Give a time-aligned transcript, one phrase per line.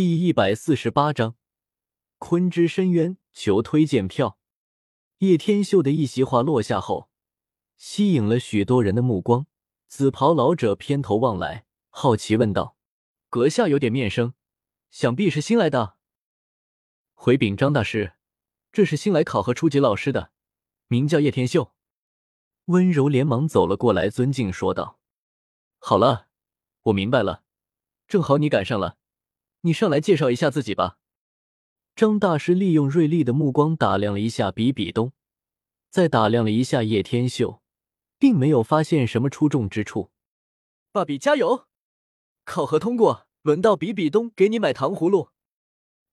[0.00, 1.34] 第一百四十八章，
[2.20, 4.38] 鲲之深渊，求推荐票。
[5.18, 7.10] 叶天秀的一席话落下后，
[7.76, 9.46] 吸引了许多人的目光。
[9.88, 12.76] 紫袍老者偏头望来，好奇问道
[13.28, 14.34] ：“阁下有点面生，
[14.92, 15.96] 想必是新来的。”
[17.14, 18.12] 回禀张大师，
[18.70, 20.30] 这是新来考核初级老师的，
[20.86, 21.72] 名叫叶天秀。
[22.66, 25.00] 温柔连忙走了过来，尊敬说道
[25.80, 26.28] ：“好了，
[26.82, 27.42] 我明白了，
[28.06, 28.96] 正好你赶上了。”
[29.62, 30.98] 你上来介绍一下自己吧。
[31.96, 35.12] 张大师利用锐利的目光打量了一下比比东，
[35.90, 37.60] 再打量了一下叶天秀，
[38.18, 40.10] 并没有发现什么出众之处。
[40.92, 41.66] 爸比加油！
[42.44, 45.30] 考核通过，轮到比比东给你买糖葫芦。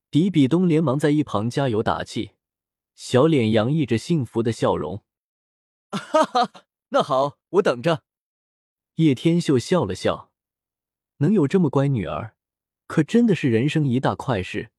[0.09, 2.31] 比比东连忙在一旁加油打气，
[2.95, 5.03] 小脸洋溢着幸福的笑容。
[5.91, 8.03] 哈哈，那好，我等着。
[8.95, 10.31] 叶天秀笑了笑，
[11.17, 12.34] 能有这么乖女儿。
[12.87, 14.71] 可真的是人生一大快事。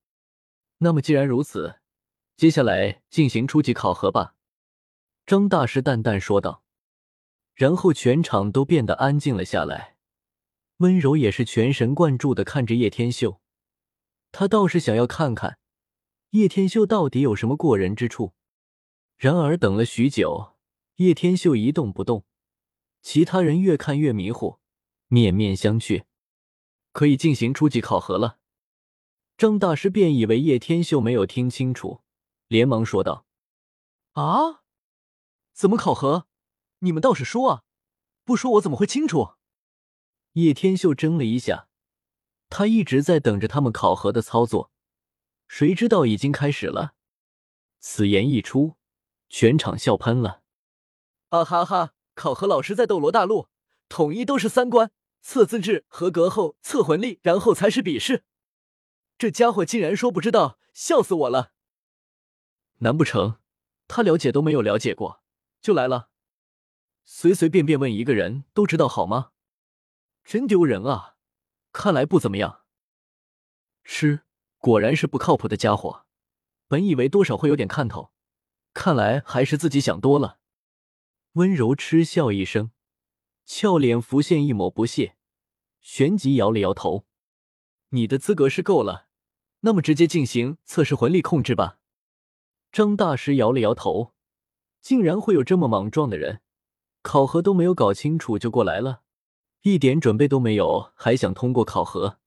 [0.78, 1.80] 那么既然如此，
[2.36, 4.34] 接下来进行初级考核吧。”
[5.26, 6.62] 张大师淡淡说道。
[7.54, 9.96] 然后全场都变得安静了下来，
[10.76, 13.40] 温柔也是全神贯注的看着叶天秀。
[14.30, 15.58] 他倒是想要看看
[16.32, 18.34] 叶天秀到底有什么过人之处。
[19.16, 20.56] 然而等了许久，
[20.96, 22.26] 叶天秀一动不动，
[23.00, 24.58] 其他人越看越迷糊，
[25.08, 26.04] 面面相觑。
[26.96, 28.38] 可以进行初级考核了。
[29.36, 32.00] 张大师便以为叶天秀没有听清楚，
[32.48, 33.26] 连忙说道
[34.16, 34.62] ：“啊，
[35.52, 36.26] 怎么考核？
[36.78, 37.64] 你们倒是说啊！
[38.24, 39.34] 不说我怎么会清楚？”
[40.32, 41.68] 叶天秀怔了一下，
[42.48, 44.70] 他一直在等着他们考核的操作，
[45.48, 46.94] 谁知道已经开始了。
[47.78, 48.76] 此言一出，
[49.28, 50.40] 全场笑喷了。
[51.28, 51.92] 啊哈哈！
[52.14, 53.48] 考核老师在斗罗大陆，
[53.90, 54.90] 统一都是三关。
[55.28, 58.24] 测资质合格后测魂力，然后才是笔试。
[59.18, 61.52] 这家伙竟然说不知道，笑死我了！
[62.76, 63.40] 难不成
[63.88, 65.24] 他了解都没有了解过
[65.60, 66.10] 就来了？
[67.04, 69.32] 随随便便问一个人都知道好吗？
[70.22, 71.16] 真丢人啊！
[71.72, 72.62] 看来不怎么样。
[73.82, 74.22] 吃，
[74.58, 76.06] 果然是不靠谱的家伙。
[76.68, 78.12] 本以为多少会有点看头，
[78.72, 80.38] 看来还是自己想多了。
[81.32, 82.70] 温柔嗤笑一声，
[83.44, 85.15] 俏脸浮现一抹不屑。
[85.88, 87.06] 旋即摇了摇头
[87.90, 89.06] ：“你的资格是够了，
[89.60, 91.78] 那么直接进行测试魂力控制吧。”
[92.72, 94.12] 张大师摇了摇头
[94.82, 96.40] ：“竟然会有这么莽撞的人，
[97.02, 99.02] 考核都没有搞清楚就过来了，
[99.62, 102.18] 一点准备都没有，还想通过考核？”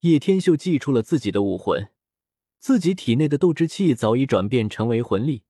[0.00, 1.88] 叶天秀祭出了自己的武魂，
[2.58, 5.44] 自己体内的斗之气早已转变成为魂力，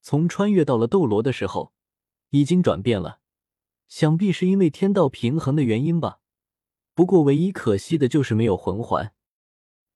[0.00, 1.74] 从穿越到了斗罗的时候，
[2.30, 3.20] 已经转变了，
[3.86, 6.20] 想必是因为天道平衡的原因吧。
[6.94, 9.12] 不过，唯一可惜的就是没有魂环。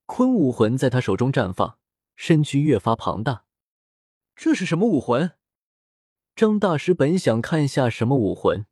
[0.07, 1.79] 坤武魂在他手中绽放，
[2.17, 3.45] 身躯越发庞大。
[4.35, 5.33] 这是什么武魂？
[6.35, 8.67] 张大师本想看下什么武魂，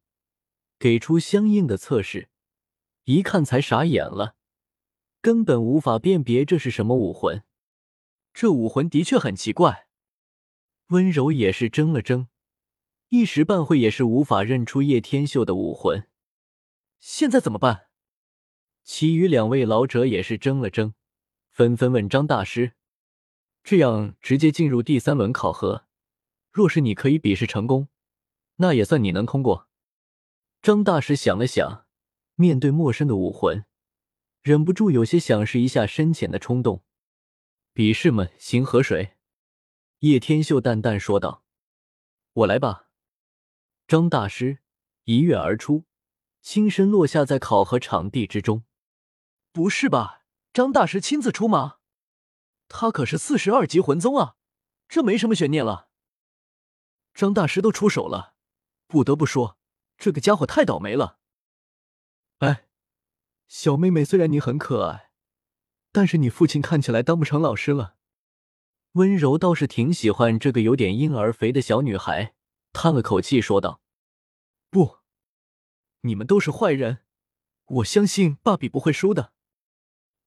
[0.78, 2.28] 给出相应的测试，
[3.04, 4.36] 一看才傻眼了，
[5.20, 7.44] 根本无法辨别这是什么武魂。
[8.32, 9.88] 这武魂的确很奇怪。
[10.88, 12.28] 温柔也是怔了怔，
[13.08, 16.08] 一时半会也是无法认出叶天秀的武魂。
[16.98, 17.85] 现在怎么办？
[18.86, 20.94] 其余两位老者也是怔了怔，
[21.50, 22.74] 纷纷问张大师
[23.64, 25.86] ：“这样直接进入第三轮考核，
[26.52, 27.88] 若是你可以比试成功，
[28.58, 29.68] 那也算你能通过。”
[30.62, 31.86] 张大师想了想，
[32.36, 33.64] 面对陌生的武魂，
[34.40, 36.84] 忍不住有些想试一下深浅的冲动。
[37.72, 39.16] 比试们，行河水。
[39.98, 41.42] 叶天秀淡淡说道
[42.32, 42.86] ：“我来吧。”
[43.88, 44.60] 张大师
[45.02, 45.86] 一跃而出，
[46.40, 48.62] 轻身落下在考核场地之中。
[49.56, 50.26] 不是吧？
[50.52, 51.78] 张大师亲自出马，
[52.68, 54.36] 他可是四十二级魂宗啊，
[54.86, 55.88] 这没什么悬念了。
[57.14, 58.34] 张大师都出手了，
[58.86, 59.56] 不得不说，
[59.96, 61.20] 这个家伙太倒霉了。
[62.40, 62.66] 哎，
[63.48, 65.10] 小妹妹，虽然你很可爱，
[65.90, 67.96] 但是你父亲看起来当不成老师了。
[68.92, 72.34] 温柔倒是挺喜欢这个有点婴儿肥的小女孩，
[72.74, 73.80] 叹了口气说道
[74.68, 74.98] ：“不，
[76.02, 76.98] 你们都是坏人，
[77.64, 79.32] 我相信爸比不会输的。”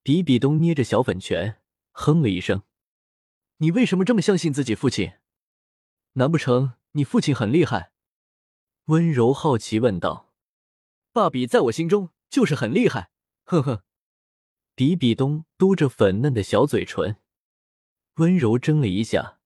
[0.01, 1.62] 比比东捏着小粉拳，
[1.92, 2.63] 哼了一声
[3.57, 5.13] ：“你为什么这么相信自己父亲？
[6.13, 7.92] 难不成你父亲很厉害？”
[8.86, 10.34] 温柔好奇问道。
[11.12, 13.12] “爸比在我心中就是很厉害。”
[13.46, 13.84] 呵呵。
[14.74, 17.18] 比比东嘟着粉嫩的小嘴唇，
[18.16, 19.40] 温柔怔了一下，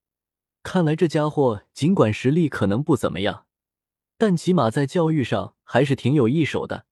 [0.62, 3.48] 看来这家伙尽管实力可能不怎么样，
[4.18, 6.86] 但起码在教育上还是挺有一手的，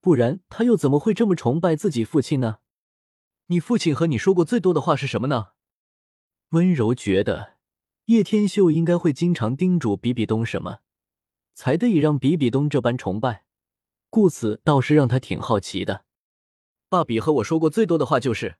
[0.00, 2.60] 不然他又怎么会这么崇拜自己父亲呢？
[3.50, 5.52] 你父亲和你说过最多的话是什么呢？
[6.50, 7.56] 温柔觉得
[8.06, 10.80] 叶天秀应该会经常叮嘱比比东什么，
[11.54, 13.44] 才得以让比比东这般崇拜，
[14.10, 16.04] 故此倒是让他挺好奇的。
[16.90, 18.58] 爸比和我说过最多的话就是，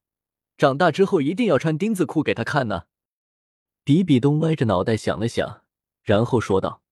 [0.57, 2.85] 长大之后一定要穿丁字裤给他看呢。
[3.85, 5.65] 比比东歪着脑袋想了想，
[6.03, 6.83] 然后说道：“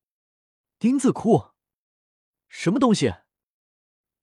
[0.78, 1.50] 丁字裤，
[2.48, 3.14] 什么东西？”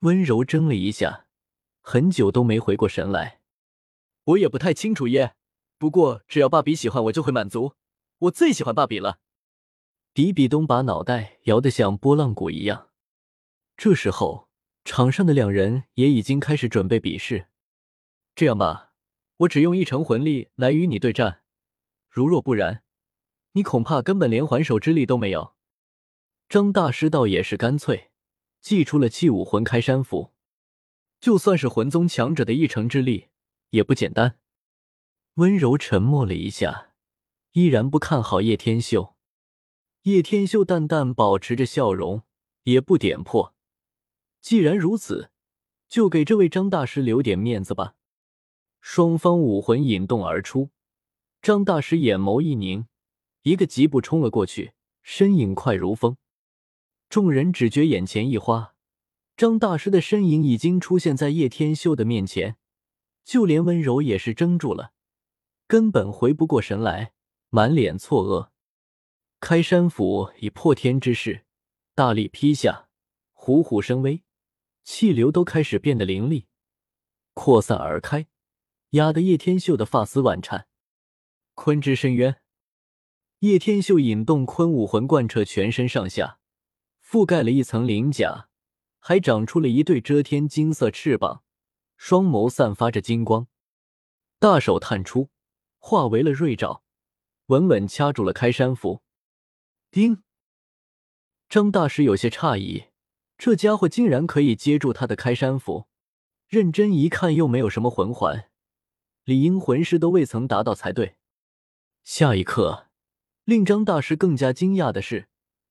[0.02, 1.26] 温柔怔了一下，
[1.82, 3.42] 很久都没回过神来。
[4.26, 5.36] 我也不太清楚耶，
[5.78, 7.74] 不过只要爸比喜欢我就会满足。
[8.20, 9.20] 我最喜欢爸比了。
[10.14, 12.90] 比比东把脑袋摇得像拨浪鼓一样。
[13.76, 14.48] 这时候，
[14.86, 17.48] 场上的两人也已经开始准备比试。
[18.36, 18.94] 这样吧，
[19.38, 21.42] 我只用一成魂力来与你对战，
[22.10, 22.84] 如若不然，
[23.54, 25.56] 你恐怕根本连还手之力都没有。
[26.48, 28.12] 张大师倒也是干脆，
[28.62, 30.32] 祭出了器武魂开山符，
[31.20, 33.30] 就算是魂宗强者的一成之力。
[33.74, 34.38] 也不简单。
[35.36, 36.94] 温柔沉默了一下，
[37.54, 39.16] 依然不看好叶天秀。
[40.04, 42.22] 叶天秀淡淡保持着笑容，
[42.64, 43.56] 也不点破。
[44.42, 45.32] 既然如此，
[45.88, 47.96] 就给这位张大师留点面子吧。
[48.80, 50.70] 双方武魂引动而出，
[51.42, 52.86] 张大师眼眸一凝，
[53.42, 56.18] 一个疾步冲了过去，身影快如风。
[57.10, 58.76] 众人只觉眼前一花，
[59.36, 62.58] 张大师的身影已经出现在叶天秀的面前。
[63.24, 64.94] 就连温柔也是怔住了，
[65.68, 67.14] 根本回不过神来，
[67.50, 68.50] 满脸错愕。
[69.40, 71.46] 开山斧以破天之势
[71.96, 72.90] 大力劈下，
[73.34, 74.24] 虎虎生威，
[74.84, 76.48] 气流都开始变得凌厉，
[77.34, 78.28] 扩散而开，
[78.92, 80.68] 压得叶天秀的发丝乱颤。
[81.56, 82.42] 坤之深渊，
[83.40, 86.40] 叶天秀引动坤武魂，贯彻全身上下，
[87.06, 88.50] 覆盖了一层鳞甲，
[89.00, 91.44] 还长出了一对遮天金色翅膀。
[91.98, 93.48] 双眸散发着金光，
[94.40, 95.30] 大手探出，
[95.80, 96.84] 化为了锐爪，
[97.48, 99.02] 稳稳掐住了开山符。
[99.92, 100.24] 叮！
[101.48, 102.86] 张大师有些诧异，
[103.38, 105.88] 这家伙竟然可以接住他的开山符。
[106.48, 108.50] 认真一看，又没有什么魂环，
[109.24, 111.16] 理应魂师都未曾达到才对。
[112.04, 112.88] 下一刻，
[113.44, 115.30] 令张大师更加惊讶的是，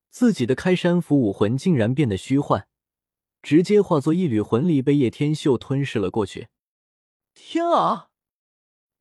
[0.08, 2.66] 自己的开山符武魂竟然变得虚幻。
[3.42, 6.48] 直接化作一缕魂力，被叶天秀吞噬了过去。
[7.34, 8.10] 天啊！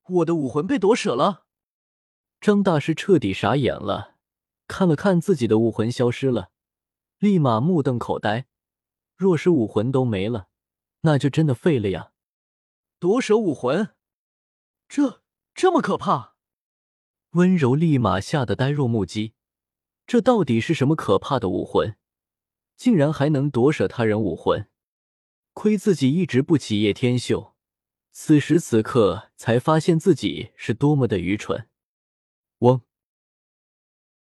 [0.08, 1.46] 我的武魂被夺舍了！
[2.40, 4.16] 张大师彻底傻眼了，
[4.68, 6.50] 看了看自己的武魂消失了，
[7.20, 8.48] 立马目瞪口呆。
[9.16, 10.48] 若是武魂都没了，
[11.02, 12.12] 那就真的废了呀！
[12.98, 13.90] 夺舍武魂，
[14.90, 15.22] 这
[15.54, 16.36] 这么可怕？
[17.32, 19.36] 温柔立马吓得呆若木鸡。
[20.08, 21.96] 这到底是什么可怕的武魂？
[22.82, 24.68] 竟然还能夺舍他人武魂，
[25.54, 27.54] 亏自己一直不起叶天秀，
[28.10, 31.68] 此时此刻才发现自己是多么的愚蠢。
[32.58, 32.82] 嗡。